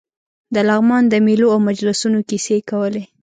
[0.53, 3.03] د لغمان د مېلو او مجلسونو کیسې کولې.